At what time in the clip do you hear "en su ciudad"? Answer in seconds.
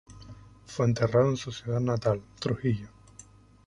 1.29-1.79